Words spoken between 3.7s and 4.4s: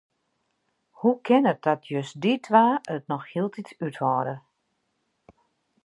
úthâlde?